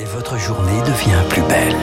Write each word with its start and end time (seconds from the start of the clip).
Et 0.00 0.04
votre 0.06 0.38
journée 0.38 0.80
devient 0.86 1.22
plus 1.28 1.42
belle. 1.42 1.76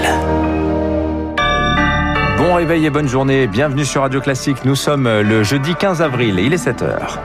Bon 2.39 2.55
réveil 2.55 2.87
et 2.87 2.89
bonne 2.89 3.07
journée. 3.07 3.45
Bienvenue 3.45 3.85
sur 3.85 4.01
Radio 4.01 4.21
Classique. 4.21 4.65
Nous 4.65 4.73
sommes 4.73 5.07
le 5.07 5.43
jeudi 5.43 5.75
15 5.75 6.01
avril 6.01 6.39
et 6.39 6.45
il 6.45 6.53
est 6.53 6.67
7h. 6.67 7.19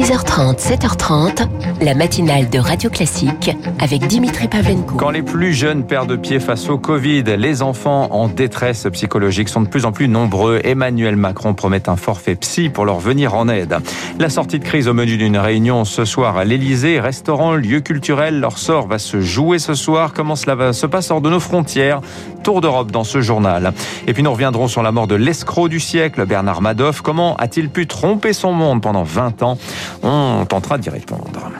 6h30, 0.00 0.56
7h30, 0.56 1.46
la 1.82 1.94
matinale 1.94 2.48
de 2.48 2.58
Radio 2.58 2.88
Classique 2.88 3.50
avec 3.78 4.06
Dimitri 4.06 4.48
Pavlenko. 4.48 4.94
Quand 4.96 5.10
les 5.10 5.20
plus 5.20 5.52
jeunes 5.52 5.84
perdent 5.84 6.16
pied 6.16 6.40
face 6.40 6.70
au 6.70 6.78
Covid, 6.78 7.24
les 7.36 7.60
enfants 7.60 8.08
en 8.10 8.26
détresse 8.26 8.86
psychologique 8.90 9.50
sont 9.50 9.60
de 9.60 9.68
plus 9.68 9.84
en 9.84 9.92
plus 9.92 10.08
nombreux. 10.08 10.58
Emmanuel 10.64 11.16
Macron 11.16 11.52
promet 11.52 11.86
un 11.86 11.96
forfait 11.96 12.34
psy 12.34 12.70
pour 12.70 12.86
leur 12.86 12.98
venir 12.98 13.34
en 13.34 13.46
aide. 13.50 13.76
La 14.18 14.30
sortie 14.30 14.58
de 14.58 14.64
crise 14.64 14.88
au 14.88 14.94
menu 14.94 15.18
d'une 15.18 15.36
réunion 15.36 15.84
ce 15.84 16.06
soir 16.06 16.38
à 16.38 16.46
l'Elysée, 16.46 16.98
restaurant, 16.98 17.52
lieu 17.52 17.80
culturel, 17.80 18.40
leur 18.40 18.56
sort 18.56 18.86
va 18.86 18.98
se 18.98 19.20
jouer 19.20 19.58
ce 19.58 19.74
soir. 19.74 20.14
Comment 20.14 20.34
cela 20.34 20.54
va 20.54 20.72
se 20.72 20.86
passer 20.86 21.12
hors 21.12 21.20
de 21.20 21.28
nos 21.28 21.40
frontières? 21.40 22.00
Tour 22.42 22.62
d'Europe 22.62 22.90
dans 22.90 23.04
ce 23.04 23.20
journal. 23.20 23.74
Et 24.06 24.14
puis 24.14 24.22
nous 24.22 24.32
reviendrons 24.32 24.66
sur 24.66 24.82
la 24.82 24.92
mort 24.92 25.06
de 25.06 25.14
l'escroc 25.14 25.68
du 25.68 25.78
siècle, 25.78 26.24
Bernard 26.24 26.62
Madoff. 26.62 27.02
Comment 27.02 27.36
a-t-il 27.36 27.68
pu 27.68 27.86
tromper 27.86 28.32
son 28.32 28.54
monde 28.54 28.80
pendant 28.80 29.02
20 29.02 29.42
ans? 29.42 29.58
On 30.02 30.44
tentera 30.46 30.78
d'y 30.78 30.90
répondre. 30.90 31.50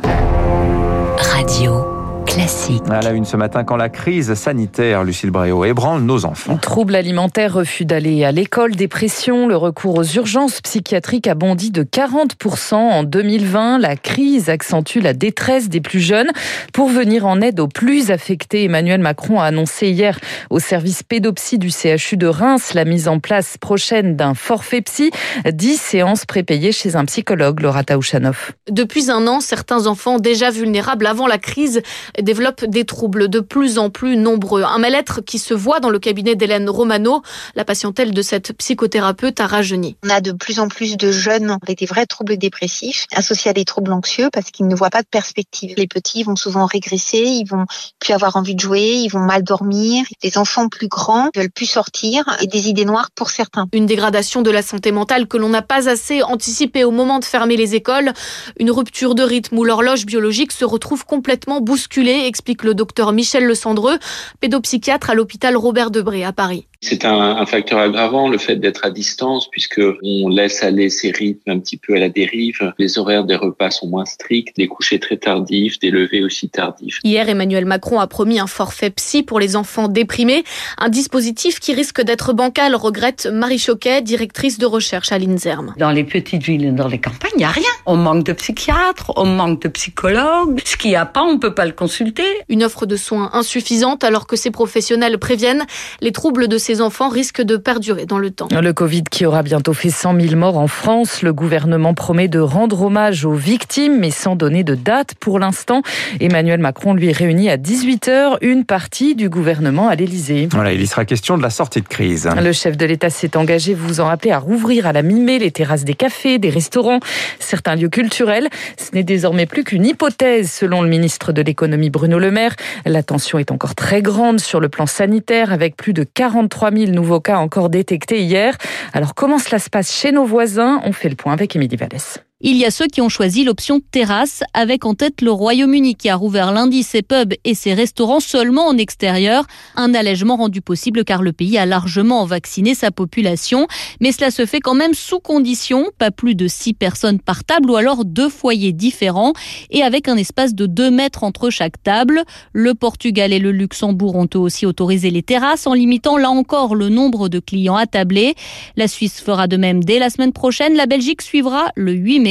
Radio 1.19 2.00
classique. 2.31 2.83
À 2.89 3.01
la 3.01 3.11
une 3.11 3.25
ce 3.25 3.37
matin, 3.37 3.65
quand 3.65 3.77
la 3.77 3.89
crise 3.89 4.35
sanitaire, 4.35 5.03
Lucille 5.03 5.31
Bréau, 5.31 5.65
ébranle 5.65 6.03
nos 6.03 6.25
enfants. 6.25 6.57
Troubles 6.59 6.95
alimentaires, 6.95 7.55
refus 7.55 7.85
d'aller 7.85 8.25
à 8.25 8.31
l'école, 8.31 8.77
dépression, 8.77 9.49
le 9.49 9.57
recours 9.57 9.99
aux 9.99 10.05
urgences 10.05 10.61
psychiatriques 10.61 11.27
a 11.27 11.35
bondi 11.35 11.73
de 11.73 11.83
40% 11.83 12.75
en 12.75 13.03
2020. 13.03 13.79
La 13.79 13.97
crise 13.97 14.49
accentue 14.49 14.99
la 15.01 15.13
détresse 15.13 15.69
des 15.69 15.81
plus 15.81 16.01
jeunes. 16.01 16.31
Pour 16.73 16.89
venir 16.89 17.27
en 17.27 17.41
aide 17.41 17.59
aux 17.59 17.69
plus 17.69 18.13
affectés, 18.13 18.65
Emmanuel 18.65 19.01
Macron 19.01 19.41
a 19.41 19.45
annoncé 19.45 19.89
hier 19.89 20.19
au 20.51 20.61
service 20.61 21.03
pédopsie 21.03 21.59
du 21.59 21.71
CHU 21.71 22.17
de 22.17 22.29
Reims 22.29 22.75
la 22.75 22.85
mise 22.85 23.09
en 23.09 23.19
place 23.19 23.59
prochaine 23.59 24.15
d'un 24.15 24.35
forfait 24.35 24.83
psy, 24.83 25.11
10 25.51 25.77
séances 25.77 26.27
prépayées 26.27 26.73
chez 26.73 26.95
un 26.95 27.05
psychologue, 27.07 27.61
Laura 27.61 27.83
Taouchanoff. 27.83 28.53
Depuis 28.71 29.11
un 29.11 29.27
an, 29.27 29.41
certains 29.41 29.89
enfants 29.89 30.19
déjà 30.19 30.51
vulnérables 30.51 31.07
avant 31.07 31.27
la 31.27 31.39
crise 31.39 31.83
développe 32.23 32.65
des 32.65 32.85
troubles 32.85 33.29
de 33.29 33.41
plus 33.41 33.79
en 33.79 33.91
plus 33.91 34.17
nombreux. 34.17 34.63
Un 34.63 34.79
mal-être 34.79 35.21
qui 35.21 35.39
se 35.39 35.55
voit 35.55 35.81
dans 35.81 35.91
le 35.91 35.99
cabinet 35.99 36.35
d'Hélène 36.35 36.69
Romano, 36.69 37.23
la 37.55 37.65
patientèle 37.65 38.13
de 38.13 38.23
cette 38.23 38.53
psychothérapeute 38.53 39.41
a 39.41 39.47
rajeuni. 39.47 39.97
On 40.05 40.11
a 40.11 40.21
de 40.21 40.33
plus 40.33 40.61
en 40.61 40.69
plus 40.69 40.97
de 40.97 41.11
jeunes 41.13 41.59
avec 41.63 41.79
des 41.79 41.87
vrais 41.87 42.07
troubles 42.07 42.37
dépressifs 42.37 43.07
associés 43.15 43.51
à 43.51 43.55
des 43.55 43.65
troubles 43.65 43.93
anxieux 43.93 44.29
parce 44.33 44.51
qu'ils 44.51 44.67
ne 44.67 44.75
voient 44.75 44.91
pas 44.91 45.03
de 45.03 45.09
perspective. 45.11 45.75
Les 45.77 45.87
petits 45.87 46.23
vont 46.23 46.37
souvent 46.37 46.67
régresser, 46.67 47.19
ils 47.19 47.47
vont 47.47 47.65
plus 47.99 48.13
avoir 48.13 48.37
envie 48.37 48.55
de 48.55 48.61
jouer, 48.61 49.03
ils 49.05 49.09
vont 49.09 49.21
mal 49.21 49.43
dormir. 49.43 50.05
Les 50.23 50.39
enfants 50.39 50.69
plus 50.69 50.89
grands 50.89 51.29
veulent 51.35 51.51
plus 51.51 51.67
sortir 51.67 52.25
et 52.41 52.47
des 52.47 52.69
idées 52.69 52.85
noires 52.85 53.11
pour 53.15 53.31
certains. 53.31 53.67
Une 53.73 53.87
dégradation 53.87 54.43
de 54.43 54.51
la 54.51 54.63
santé 54.63 54.93
mentale 54.93 55.27
que 55.27 55.37
l'on 55.37 55.49
n'a 55.49 55.63
pas 55.63 55.89
assez 55.89 56.23
anticipée 56.23 56.85
au 56.85 56.91
moment 56.91 57.19
de 57.19 57.25
fermer 57.25 57.57
les 57.57 57.75
écoles. 57.75 58.13
Une 58.59 58.71
rupture 58.71 59.15
de 59.15 59.23
rythme 59.23 59.59
où 59.59 59.65
l'horloge 59.65 60.07
biologique 60.07 60.53
se 60.53 60.65
retrouve 60.65 61.05
complètement 61.05 61.61
bousculée 61.61 62.00
explique 62.09 62.65
le 62.65 62.75
docteur 62.75 63.13
Michel 63.13 63.45
Le 63.45 63.55
Cendreux, 63.55 63.99
pédopsychiatre 64.41 65.11
à 65.11 65.15
l'hôpital 65.15 65.57
Robert 65.57 65.91
Debré 65.91 66.25
à 66.25 66.33
Paris. 66.33 66.67
C'est 66.83 67.05
un, 67.05 67.37
un, 67.37 67.45
facteur 67.45 67.79
aggravant, 67.79 68.31
le 68.31 68.39
fait 68.39 68.57
d'être 68.57 68.87
à 68.87 68.91
distance, 68.91 69.51
puisque 69.51 69.83
on 70.03 70.31
laisse 70.31 70.63
aller 70.63 70.89
ses 70.89 71.11
rythmes 71.11 71.51
un 71.51 71.59
petit 71.59 71.77
peu 71.77 71.95
à 71.95 71.99
la 71.99 72.09
dérive. 72.09 72.73
Les 72.79 72.99
horaires 72.99 73.25
des 73.25 73.37
repas 73.37 73.71
sont 73.71 73.87
moins 73.87 74.07
stricts, 74.07 74.57
des 74.57 74.67
couchers 74.67 74.99
très 74.99 75.19
tardifs, 75.19 75.79
des 75.79 75.91
levées 75.91 76.25
aussi 76.25 76.49
tardifs. 76.49 76.99
Hier, 77.05 77.29
Emmanuel 77.29 77.67
Macron 77.67 78.01
a 78.01 78.07
promis 78.07 78.41
un 78.41 78.47
forfait 78.47 78.89
psy 78.89 79.23
pour 79.23 79.39
les 79.39 79.57
enfants 79.57 79.89
déprimés, 79.89 80.43
un 80.79 80.89
dispositif 80.89 81.61
qui 81.61 81.75
risque 81.75 82.01
d'être 82.01 82.33
bancal, 82.33 82.75
regrette 82.75 83.27
Marie 83.27 83.59
Choquet, 83.59 84.01
directrice 84.01 84.57
de 84.57 84.65
recherche 84.65 85.13
à 85.13 85.19
l'INSERM. 85.19 85.75
Dans 85.77 85.91
les 85.91 86.05
petites 86.05 86.43
villes 86.43 86.65
et 86.65 86.73
dans 86.73 86.89
les 86.89 86.99
campagnes, 86.99 87.33
il 87.35 87.41
n'y 87.41 87.45
a 87.45 87.51
rien. 87.51 87.69
On 87.85 87.97
manque 87.97 88.25
de 88.25 88.33
psychiatres, 88.33 89.13
on 89.17 89.27
manque 89.27 89.61
de 89.61 89.69
psychologues. 89.69 90.63
Ce 90.65 90.79
qu'il 90.79 90.93
n'y 90.93 90.97
a 90.97 91.05
pas, 91.05 91.25
on 91.25 91.39
peut 91.39 91.55
pas 91.55 91.67
le 91.67 91.73
consulter. 91.73 92.25
Une 92.49 92.65
offre 92.65 92.87
de 92.87 92.97
soins 92.97 93.29
insuffisante 93.35 94.03
alors 94.03 94.27
que 94.27 94.37
ces 94.37 94.51
professionnels 94.51 95.19
préviennent 95.19 95.67
les 96.01 96.13
troubles 96.13 96.49
de 96.49 96.57
ces 96.57 96.70
enfants 96.81 97.09
risquent 97.09 97.43
de 97.43 97.57
perdurer 97.57 98.07
dans 98.07 98.19
le 98.19 98.31
temps. 98.31 98.49
Le 98.51 98.73
Covid 98.73 99.05
qui 99.11 99.27
aura 99.27 99.43
bientôt 99.43 99.75
fait 99.75 99.91
100 99.91 100.21
000 100.21 100.37
morts 100.37 100.59
en 100.59 100.69
France. 100.69 101.23
Le 101.23 101.33
gouvernement 101.33 101.95
promet 101.95 102.29
de 102.29 102.39
rendre 102.39 102.83
hommage 102.83 103.25
aux 103.25 103.35
victimes, 103.35 103.99
mais 103.99 104.11
sans 104.11 104.37
donner 104.37 104.63
de 104.63 104.75
date 104.75 105.15
pour 105.19 105.39
l'instant. 105.39 105.83
Emmanuel 106.21 106.61
Macron 106.61 106.95
lui 106.95 107.13
réunit 107.13 107.51
à 107.51 107.57
18h 107.57 108.39
une 108.43 108.65
partie 108.65 109.15
du 109.15 109.29
gouvernement 109.29 109.89
à 109.89 109.95
l'Elysée. 109.95 110.49
Voilà, 110.53 110.73
il 110.73 110.81
y 110.81 110.87
sera 110.87 111.05
question 111.05 111.37
de 111.37 111.43
la 111.43 111.51
sortie 111.51 111.81
de 111.81 111.89
crise. 111.89 112.29
Le 112.41 112.53
chef 112.53 112.77
de 112.77 112.87
l'État 112.87 113.11
s'est 113.11 113.37
engagé, 113.37 113.75
vous 113.75 113.87
vous 113.89 114.01
en 114.01 114.07
rappelez, 114.07 114.33
à 114.33 114.39
rouvrir 114.39 114.87
à 114.87 114.93
la 114.93 115.03
mi-mai 115.03 115.39
les 115.39 115.51
terrasses 115.51 115.85
des 115.85 115.95
cafés, 115.95 116.39
des 116.39 116.51
restaurants, 116.51 117.01
certains 117.39 117.77
lieux 117.77 117.89
culturels. 117.89 118.49
Ce 118.77 118.95
n'est 118.95 119.05
désormais 119.05 119.47
plus 119.47 119.65
qu'une 119.65 119.87
hypothèse, 119.87 120.51
selon 120.51 120.83
le 120.83 120.89
ministre 120.89 121.33
de 121.33 121.43
l'économie 121.43 121.91
Bruno 121.91 122.19
Le 122.19 122.31
Maire. 122.31 122.55
La 122.85 123.03
tension 123.03 123.39
est 123.39 123.51
encore 123.51 123.75
très 123.75 124.03
grande 124.03 124.41
sur 124.41 124.61
le 124.61 124.69
plan 124.69 124.87
sanitaire, 124.87 125.53
avec 125.53 125.77
plus 125.77 125.93
de 125.93 126.05
43 126.05 126.60
3000 126.61 126.93
nouveaux 126.93 127.21
cas 127.21 127.39
encore 127.39 127.71
détectés 127.71 128.21
hier. 128.21 128.55
Alors 128.93 129.15
comment 129.15 129.39
cela 129.39 129.59
se 129.59 129.71
passe 129.71 129.91
chez 129.91 130.13
nos 130.13 130.27
voisins? 130.27 130.83
On 130.85 130.93
fait 130.93 131.09
le 131.09 131.17
point 131.17 131.33
avec 131.33 131.57
Émilie 131.57 131.77
Vallès. 131.77 132.23
Il 132.43 132.57
y 132.57 132.65
a 132.65 132.71
ceux 132.71 132.87
qui 132.87 133.03
ont 133.03 133.11
choisi 133.11 133.45
l'option 133.45 133.81
terrasse, 133.91 134.43
avec 134.55 134.87
en 134.87 134.95
tête 134.95 135.21
le 135.21 135.31
Royaume-Uni 135.31 135.95
qui 135.95 136.09
a 136.09 136.17
rouvert 136.17 136.53
lundi 136.53 136.83
ses 136.83 137.03
pubs 137.03 137.35
et 137.45 137.53
ses 137.55 137.75
restaurants 137.75 138.19
seulement 138.19 138.67
en 138.67 138.79
extérieur. 138.79 139.45
Un 139.77 139.93
allègement 139.93 140.37
rendu 140.37 140.63
possible 140.63 141.05
car 141.05 141.21
le 141.21 141.35
pays 141.35 141.59
a 141.59 141.67
largement 141.67 142.25
vacciné 142.25 142.75
sa 142.75 142.91
population. 142.91 143.67
Mais 144.01 144.11
cela 144.11 144.31
se 144.31 144.47
fait 144.47 144.61
quand 144.61 144.73
même 144.73 144.95
sous 144.95 145.21
condition, 145.21 145.91
pas 145.99 146.11
plus 146.11 146.35
de 146.35 146.49
6 146.49 146.73
personnes 146.73 147.21
par 147.21 147.45
table 147.45 147.71
ou 147.71 147.77
alors 147.77 148.07
deux 148.07 148.31
foyers 148.31 148.73
différents 148.73 149.35
et 149.69 149.83
avec 149.83 150.09
un 150.09 150.17
espace 150.17 150.55
de 150.55 150.65
2 150.65 150.91
mètres 150.91 151.25
entre 151.25 151.51
chaque 151.51 151.83
table. 151.83 152.23
Le 152.55 152.73
Portugal 152.73 153.35
et 153.35 153.39
le 153.39 153.53
Luxembourg 153.53 154.17
ont 154.17 154.29
eux 154.35 154.39
aussi 154.39 154.65
autorisé 154.65 155.11
les 155.11 155.23
terrasses 155.23 155.67
en 155.67 155.75
limitant 155.75 156.17
là 156.17 156.31
encore 156.31 156.75
le 156.75 156.89
nombre 156.89 157.29
de 157.29 157.39
clients 157.39 157.77
attablés. 157.77 158.35
La 158.77 158.89
Suisse 158.89 159.21
fera 159.21 159.47
de 159.47 159.59
même 159.59 159.85
dès 159.85 159.99
la 159.99 160.09
semaine 160.09 160.33
prochaine. 160.33 160.75
La 160.75 160.87
Belgique 160.87 161.21
suivra 161.21 161.71
le 161.77 161.93
8 161.93 162.21
mai. 162.21 162.30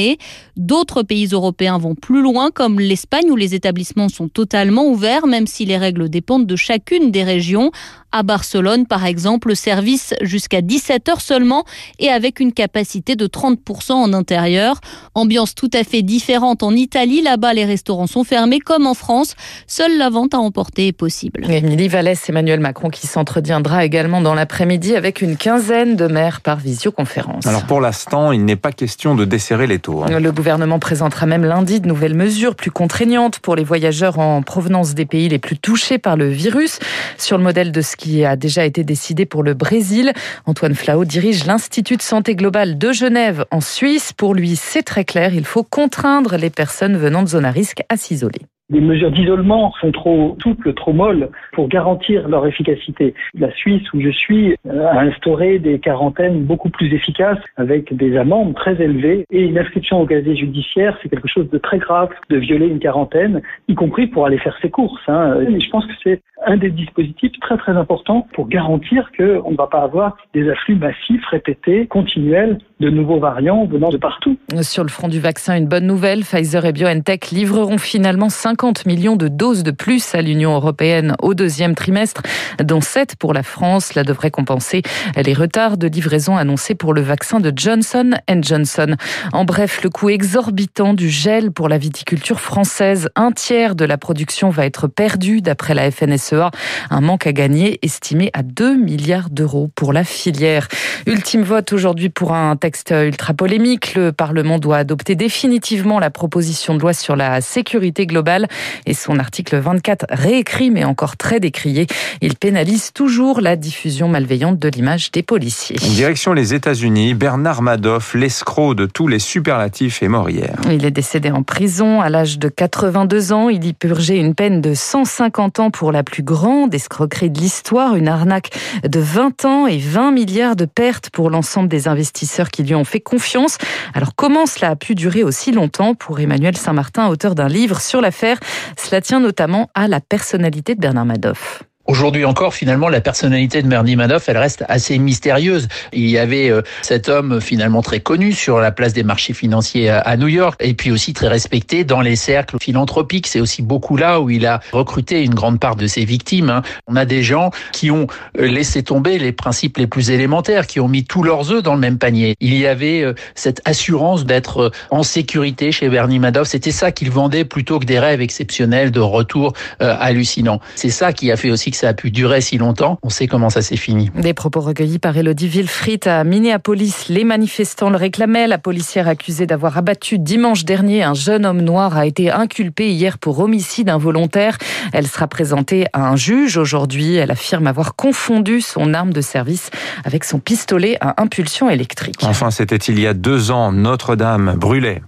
D'autres 0.56 1.02
pays 1.02 1.26
européens 1.32 1.78
vont 1.78 1.94
plus 1.94 2.22
loin, 2.22 2.50
comme 2.50 2.80
l'Espagne, 2.80 3.30
où 3.30 3.36
les 3.36 3.54
établissements 3.54 4.08
sont 4.08 4.28
totalement 4.28 4.86
ouverts, 4.86 5.26
même 5.26 5.46
si 5.46 5.64
les 5.64 5.76
règles 5.76 6.08
dépendent 6.08 6.46
de 6.46 6.56
chacune 6.56 7.10
des 7.10 7.24
régions. 7.24 7.70
À 8.12 8.24
Barcelone, 8.24 8.86
par 8.86 9.06
exemple, 9.06 9.48
le 9.48 9.54
service 9.54 10.14
jusqu'à 10.20 10.62
17 10.62 11.08
heures 11.08 11.20
seulement 11.20 11.64
et 12.00 12.08
avec 12.08 12.40
une 12.40 12.52
capacité 12.52 13.14
de 13.14 13.26
30% 13.26 13.92
en 13.92 14.12
intérieur. 14.12 14.80
Ambiance 15.14 15.54
tout 15.54 15.70
à 15.72 15.84
fait 15.84 16.02
différente 16.02 16.64
en 16.64 16.72
Italie. 16.72 17.22
Là-bas, 17.22 17.54
les 17.54 17.64
restaurants 17.64 18.08
sont 18.08 18.24
fermés 18.24 18.58
comme 18.58 18.88
en 18.88 18.94
France. 18.94 19.34
Seule 19.68 19.96
la 19.96 20.10
vente 20.10 20.34
à 20.34 20.38
emporter 20.38 20.88
est 20.88 20.92
possible. 20.92 21.48
Émilie 21.48 21.86
Vallès, 21.86 22.28
Emmanuel 22.28 22.58
Macron 22.58 22.90
qui 22.90 23.06
s'entretiendra 23.06 23.84
également 23.84 24.20
dans 24.20 24.34
l'après-midi 24.34 24.96
avec 24.96 25.22
une 25.22 25.36
quinzaine 25.36 25.94
de 25.94 26.08
maires 26.08 26.40
par 26.40 26.58
visioconférence. 26.58 27.46
Alors 27.46 27.64
pour 27.64 27.80
l'instant, 27.80 28.32
il 28.32 28.44
n'est 28.44 28.56
pas 28.56 28.72
question 28.72 29.14
de 29.14 29.24
desserrer 29.24 29.68
les 29.68 29.78
taux. 29.78 30.02
Hein. 30.02 30.18
Le 30.18 30.32
gouvernement 30.32 30.80
présentera 30.80 31.26
même 31.26 31.44
lundi 31.44 31.80
de 31.80 31.86
nouvelles 31.86 32.14
mesures 32.14 32.56
plus 32.56 32.72
contraignantes 32.72 33.38
pour 33.38 33.54
les 33.54 33.64
voyageurs 33.64 34.18
en 34.18 34.42
provenance 34.42 34.94
des 34.94 35.06
pays 35.06 35.28
les 35.28 35.38
plus 35.38 35.58
touchés 35.58 35.98
par 35.98 36.16
le 36.16 36.28
virus, 36.28 36.78
sur 37.16 37.38
le 37.38 37.44
modèle 37.44 37.70
de 37.70 37.80
ce 37.80 37.96
qui 38.00 38.24
a 38.24 38.34
déjà 38.34 38.64
été 38.64 38.82
décidé 38.82 39.26
pour 39.26 39.42
le 39.42 39.52
Brésil. 39.52 40.12
Antoine 40.46 40.74
Flao 40.74 41.04
dirige 41.04 41.44
l'Institut 41.44 41.98
de 41.98 42.02
santé 42.02 42.34
globale 42.34 42.78
de 42.78 42.92
Genève 42.92 43.44
en 43.50 43.60
Suisse. 43.60 44.14
Pour 44.14 44.34
lui, 44.34 44.56
c'est 44.56 44.82
très 44.82 45.04
clair, 45.04 45.34
il 45.34 45.44
faut 45.44 45.64
contraindre 45.64 46.36
les 46.36 46.50
personnes 46.50 46.96
venant 46.96 47.22
de 47.22 47.28
zones 47.28 47.44
à 47.44 47.50
risque 47.50 47.82
à 47.90 47.98
s'isoler. 47.98 48.40
Les 48.70 48.80
mesures 48.80 49.10
d'isolement 49.10 49.72
sont 49.80 49.90
trop 49.90 50.36
souples, 50.40 50.72
trop 50.74 50.92
molles 50.92 51.28
pour 51.52 51.68
garantir 51.68 52.28
leur 52.28 52.46
efficacité. 52.46 53.14
La 53.38 53.50
Suisse, 53.52 53.82
où 53.92 54.00
je 54.00 54.10
suis, 54.10 54.56
euh, 54.66 54.86
a 54.86 55.00
instauré 55.00 55.58
des 55.58 55.80
quarantaines 55.80 56.44
beaucoup 56.44 56.70
plus 56.70 56.94
efficaces 56.94 57.40
avec 57.56 57.92
des 57.94 58.16
amendes 58.16 58.54
très 58.54 58.80
élevées 58.80 59.24
et 59.30 59.42
une 59.42 59.58
inscription 59.58 60.00
au 60.00 60.06
casier 60.06 60.36
judiciaire, 60.36 60.96
c'est 61.02 61.08
quelque 61.08 61.28
chose 61.28 61.50
de 61.50 61.58
très 61.58 61.78
grave 61.78 62.10
de 62.28 62.36
violer 62.36 62.68
une 62.68 62.78
quarantaine, 62.78 63.42
y 63.66 63.74
compris 63.74 64.06
pour 64.06 64.24
aller 64.26 64.38
faire 64.38 64.56
ses 64.62 64.70
courses. 64.70 65.02
Hein. 65.08 65.40
Et 65.48 65.60
je 65.60 65.70
pense 65.70 65.84
que 65.86 65.92
c'est 66.04 66.22
un 66.46 66.56
des 66.56 66.70
dispositifs 66.70 67.32
très 67.40 67.56
très 67.56 67.72
importants 67.72 68.26
pour 68.32 68.48
garantir 68.48 69.10
qu'on 69.16 69.50
ne 69.50 69.56
va 69.56 69.66
pas 69.66 69.82
avoir 69.82 70.16
des 70.32 70.48
afflux 70.48 70.76
massifs, 70.76 71.26
répétés, 71.26 71.86
continuels 71.86 72.58
de 72.80 72.90
nouveaux 72.90 73.20
variants 73.20 73.66
venant 73.66 73.88
de 73.88 73.96
partout. 73.96 74.36
Sur 74.62 74.84
le 74.84 74.90
front 74.90 75.08
du 75.08 75.20
vaccin, 75.20 75.56
une 75.56 75.66
bonne 75.66 75.86
nouvelle, 75.86 76.24
Pfizer 76.24 76.64
et 76.64 76.72
BioNTech 76.72 77.30
livreront 77.30 77.78
finalement 77.78 78.28
5 78.28 78.50
50 78.50 78.84
millions 78.84 79.14
de 79.14 79.28
doses 79.28 79.62
de 79.62 79.70
plus 79.70 80.12
à 80.12 80.22
l'Union 80.22 80.54
européenne 80.54 81.14
au 81.22 81.34
deuxième 81.34 81.76
trimestre, 81.76 82.20
dont 82.62 82.80
7 82.80 83.14
pour 83.16 83.32
la 83.32 83.44
France. 83.44 83.90
Cela 83.92 84.02
devrait 84.02 84.32
compenser 84.32 84.82
les 85.16 85.34
retards 85.34 85.78
de 85.78 85.86
livraison 85.86 86.36
annoncés 86.36 86.74
pour 86.74 86.92
le 86.92 87.00
vaccin 87.00 87.38
de 87.38 87.52
Johnson 87.54 88.10
Johnson. 88.42 88.96
En 89.32 89.44
bref, 89.44 89.82
le 89.84 89.90
coût 89.90 90.10
exorbitant 90.10 90.94
du 90.94 91.08
gel 91.08 91.52
pour 91.52 91.68
la 91.68 91.78
viticulture 91.78 92.40
française. 92.40 93.08
Un 93.14 93.30
tiers 93.30 93.76
de 93.76 93.84
la 93.84 93.98
production 93.98 94.50
va 94.50 94.66
être 94.66 94.88
perdu 94.88 95.42
d'après 95.42 95.74
la 95.74 95.90
FNSEA. 95.90 96.50
Un 96.90 97.00
manque 97.00 97.26
à 97.26 97.32
gagner 97.32 97.78
estimé 97.82 98.30
à 98.32 98.42
2 98.42 98.76
milliards 98.76 99.30
d'euros 99.30 99.70
pour 99.76 99.92
la 99.92 100.02
filière. 100.02 100.66
Ultime 101.06 101.42
vote 101.42 101.72
aujourd'hui 101.72 102.08
pour 102.08 102.32
un 102.32 102.56
texte 102.56 102.69
ultra 102.90 103.34
polémique. 103.34 103.94
Le 103.94 104.12
Parlement 104.12 104.58
doit 104.58 104.78
adopter 104.78 105.14
définitivement 105.14 105.98
la 105.98 106.10
proposition 106.10 106.74
de 106.74 106.80
loi 106.80 106.92
sur 106.92 107.16
la 107.16 107.40
sécurité 107.40 108.06
globale 108.06 108.48
et 108.86 108.94
son 108.94 109.18
article 109.18 109.58
24 109.58 110.06
réécrit 110.10 110.70
mais 110.70 110.84
encore 110.84 111.16
très 111.16 111.40
décrié. 111.40 111.86
Il 112.20 112.36
pénalise 112.36 112.92
toujours 112.92 113.40
la 113.40 113.56
diffusion 113.56 114.08
malveillante 114.08 114.58
de 114.58 114.68
l'image 114.68 115.10
des 115.10 115.22
policiers. 115.22 115.76
Direction 115.76 116.32
les 116.32 116.54
États-Unis, 116.54 117.14
Bernard 117.14 117.62
Madoff, 117.62 118.14
l'escroc 118.14 118.74
de 118.74 118.86
tous 118.86 119.08
les 119.08 119.18
superlatifs, 119.18 120.02
est 120.02 120.08
mort 120.08 120.30
hier. 120.30 120.56
Il 120.70 120.84
est 120.84 120.90
décédé 120.90 121.30
en 121.30 121.42
prison 121.42 122.00
à 122.00 122.08
l'âge 122.08 122.38
de 122.38 122.48
82 122.48 123.32
ans. 123.32 123.48
Il 123.48 123.64
y 123.64 123.72
purgeait 123.72 124.18
une 124.18 124.34
peine 124.34 124.60
de 124.60 124.74
150 124.74 125.60
ans 125.60 125.70
pour 125.70 125.92
la 125.92 126.02
plus 126.02 126.22
grande 126.22 126.74
escroquerie 126.74 127.30
de 127.30 127.38
l'histoire, 127.38 127.94
une 127.94 128.08
arnaque 128.08 128.50
de 128.84 129.00
20 129.00 129.44
ans 129.44 129.66
et 129.66 129.78
20 129.78 130.12
milliards 130.12 130.56
de 130.56 130.64
pertes 130.64 131.10
pour 131.10 131.30
l'ensemble 131.30 131.68
des 131.68 131.88
investisseurs 131.88 132.50
qui 132.50 132.59
lui 132.62 132.74
ont 132.74 132.84
fait 132.84 133.00
confiance. 133.00 133.58
Alors 133.94 134.14
comment 134.14 134.46
cela 134.46 134.70
a 134.70 134.76
pu 134.76 134.94
durer 134.94 135.22
aussi 135.22 135.52
longtemps 135.52 135.94
pour 135.94 136.20
Emmanuel 136.20 136.56
Saint-Martin, 136.56 137.08
auteur 137.08 137.34
d'un 137.34 137.48
livre 137.48 137.80
sur 137.80 138.00
l'affaire? 138.00 138.38
Cela 138.76 139.00
tient 139.00 139.20
notamment 139.20 139.70
à 139.74 139.88
la 139.88 140.00
personnalité 140.00 140.74
de 140.74 140.80
Bernard 140.80 141.06
Madoff. 141.06 141.62
Aujourd'hui 141.86 142.26
encore, 142.26 142.52
finalement, 142.52 142.90
la 142.90 143.00
personnalité 143.00 143.62
de 143.62 143.68
Bernie 143.68 143.96
Madoff, 143.96 144.28
elle 144.28 144.36
reste 144.36 144.64
assez 144.68 144.98
mystérieuse. 144.98 145.66
Il 145.94 146.10
y 146.10 146.18
avait 146.18 146.50
euh, 146.50 146.60
cet 146.82 147.08
homme 147.08 147.40
finalement 147.40 147.80
très 147.80 148.00
connu 148.00 148.32
sur 148.32 148.60
la 148.60 148.70
place 148.70 148.92
des 148.92 149.02
marchés 149.02 149.32
financiers 149.32 149.88
à 149.88 150.16
New 150.18 150.28
York, 150.28 150.60
et 150.60 150.74
puis 150.74 150.90
aussi 150.90 151.14
très 151.14 151.28
respecté 151.28 151.84
dans 151.84 152.02
les 152.02 152.16
cercles 152.16 152.58
philanthropiques. 152.60 153.26
C'est 153.26 153.40
aussi 153.40 153.62
beaucoup 153.62 153.96
là 153.96 154.20
où 154.20 154.28
il 154.28 154.46
a 154.46 154.60
recruté 154.72 155.24
une 155.24 155.34
grande 155.34 155.58
part 155.58 155.74
de 155.74 155.86
ses 155.86 156.04
victimes. 156.04 156.50
Hein. 156.50 156.62
On 156.86 156.96
a 156.96 157.06
des 157.06 157.22
gens 157.22 157.50
qui 157.72 157.90
ont 157.90 158.06
euh, 158.38 158.46
laissé 158.46 158.82
tomber 158.82 159.18
les 159.18 159.32
principes 159.32 159.78
les 159.78 159.86
plus 159.86 160.10
élémentaires, 160.10 160.66
qui 160.66 160.80
ont 160.80 160.88
mis 160.88 161.04
tous 161.04 161.22
leurs 161.22 161.50
œufs 161.50 161.62
dans 161.62 161.74
le 161.74 161.80
même 161.80 161.98
panier. 161.98 162.36
Il 162.40 162.54
y 162.56 162.66
avait 162.66 163.00
euh, 163.00 163.14
cette 163.34 163.62
assurance 163.64 164.26
d'être 164.26 164.70
en 164.90 165.02
sécurité 165.02 165.72
chez 165.72 165.88
Bernie 165.88 166.18
Madoff. 166.18 166.48
C'était 166.48 166.72
ça 166.72 166.92
qu'il 166.92 167.10
vendait 167.10 167.46
plutôt 167.46 167.80
que 167.80 167.86
des 167.86 167.98
rêves 167.98 168.20
exceptionnels 168.20 168.90
de 168.90 169.00
retour 169.00 169.54
hallucinants. 169.78 170.60
C'est 170.74 170.90
ça 170.90 171.12
qui 171.12 171.32
a 171.32 171.36
fait 171.36 171.50
aussi 171.50 171.69
que 171.70 171.76
ça 171.76 171.88
a 171.88 171.94
pu 171.94 172.10
durer 172.10 172.40
si 172.40 172.58
longtemps. 172.58 172.98
On 173.02 173.10
sait 173.10 173.26
comment 173.26 173.50
ça 173.50 173.62
s'est 173.62 173.76
fini. 173.76 174.10
Des 174.14 174.34
propos 174.34 174.60
recueillis 174.60 174.98
par 174.98 175.16
Elodie 175.16 175.48
Wilfried 175.48 176.06
à 176.06 176.24
Minneapolis. 176.24 177.06
Les 177.08 177.24
manifestants 177.24 177.90
le 177.90 177.96
réclamaient. 177.96 178.46
La 178.46 178.58
policière 178.58 179.08
accusée 179.08 179.46
d'avoir 179.46 179.78
abattu 179.78 180.18
dimanche 180.18 180.64
dernier 180.64 181.02
un 181.02 181.14
jeune 181.14 181.46
homme 181.46 181.60
noir 181.60 181.96
a 181.96 182.06
été 182.06 182.30
inculpée 182.30 182.92
hier 182.92 183.18
pour 183.18 183.38
homicide 183.40 183.88
involontaire. 183.88 184.58
Elle 184.92 185.06
sera 185.06 185.28
présentée 185.28 185.86
à 185.92 186.08
un 186.08 186.16
juge 186.16 186.56
aujourd'hui. 186.56 187.14
Elle 187.16 187.30
affirme 187.30 187.66
avoir 187.66 187.94
confondu 187.94 188.60
son 188.60 188.94
arme 188.94 189.12
de 189.12 189.20
service 189.20 189.70
avec 190.04 190.24
son 190.24 190.38
pistolet 190.38 190.96
à 191.00 191.20
impulsion 191.22 191.70
électrique. 191.70 192.20
Enfin, 192.22 192.50
c'était 192.50 192.76
il 192.76 192.98
y 193.00 193.06
a 193.06 193.14
deux 193.14 193.50
ans. 193.50 193.72
Notre-Dame 193.72 194.54
brûlait. 194.56 195.02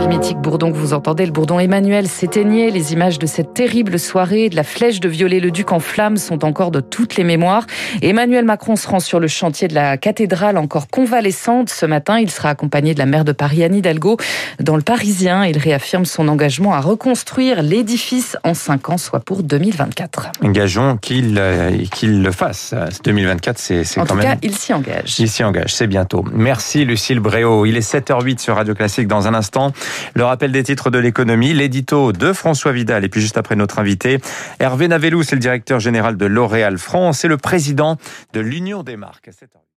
Le 0.00 0.06
mythique 0.06 0.38
bourdon 0.38 0.72
que 0.72 0.76
vous 0.76 0.94
entendez, 0.94 1.26
le 1.26 1.32
bourdon 1.32 1.58
Emmanuel, 1.58 2.08
s'éteignait. 2.08 2.70
Les 2.70 2.92
images 2.92 3.18
de 3.18 3.26
cette 3.26 3.52
terrible 3.52 3.98
soirée, 3.98 4.48
de 4.48 4.56
la 4.56 4.62
flèche 4.62 5.00
de 5.00 5.08
Viollet-le-Duc 5.08 5.70
en 5.72 5.80
flammes 5.80 6.16
sont 6.16 6.44
encore 6.44 6.70
de 6.70 6.80
toutes 6.80 7.16
les 7.16 7.24
mémoires. 7.24 7.66
Emmanuel 8.00 8.44
Macron 8.44 8.76
se 8.76 8.88
rend 8.88 9.00
sur 9.00 9.20
le 9.20 9.28
chantier 9.28 9.68
de 9.68 9.74
la 9.74 9.98
cathédrale 9.98 10.56
encore 10.56 10.88
convalescente. 10.88 11.68
Ce 11.68 11.84
matin, 11.84 12.18
il 12.18 12.30
sera 12.30 12.50
accompagné 12.50 12.94
de 12.94 12.98
la 12.98 13.06
maire 13.06 13.24
de 13.24 13.32
Paris, 13.32 13.64
Anne 13.64 13.74
Hidalgo. 13.74 14.16
Dans 14.60 14.76
le 14.76 14.82
Parisien, 14.82 15.44
il 15.44 15.58
réaffirme 15.58 16.04
son 16.04 16.28
engagement 16.28 16.72
à 16.72 16.80
reconstruire 16.80 17.62
l'édifice 17.62 18.36
en 18.44 18.54
5 18.54 18.90
ans, 18.90 18.98
soit 18.98 19.20
pour 19.20 19.42
2024. 19.42 20.30
Engageons 20.42 20.96
qu'il 20.96 21.36
euh, 21.38 21.70
le 22.02 22.30
fasse. 22.30 22.74
2024, 23.04 23.58
c'est 23.58 23.84
quand 23.96 24.06
tout 24.06 24.14
même... 24.14 24.24
cas, 24.24 24.36
il 24.42 24.54
s'y 24.54 24.72
engage. 24.72 25.18
Il 25.18 25.28
s'y 25.28 25.44
engage, 25.44 25.74
c'est 25.74 25.86
bientôt. 25.86 26.24
Merci 26.32 26.84
Lucille 26.84 27.20
Bréau. 27.20 27.66
Il 27.66 27.76
est 27.76 27.92
7h08 27.92 28.38
sur 28.38 28.56
Radio 28.56 28.74
Classique 28.74 29.06
dans 29.06 29.26
un 29.26 29.34
instant. 29.34 29.72
Le 30.14 30.24
rappel 30.24 30.52
des 30.52 30.62
titres 30.62 30.90
de 30.90 30.98
l'économie, 30.98 31.52
l'édito 31.52 32.12
de 32.12 32.32
François 32.32 32.72
Vidal 32.72 33.04
et 33.04 33.08
puis 33.08 33.20
juste 33.20 33.38
après 33.38 33.56
notre 33.56 33.78
invité, 33.78 34.18
Hervé 34.58 34.88
Navellou, 34.88 35.22
c'est 35.22 35.36
le 35.36 35.40
directeur 35.40 35.80
général 35.80 36.16
de 36.16 36.26
L'Oréal 36.26 36.78
France 36.78 37.24
et 37.24 37.28
le 37.28 37.36
président 37.36 37.96
de 38.32 38.40
l'Union 38.40 38.82
des 38.82 38.96
marques. 38.96 39.30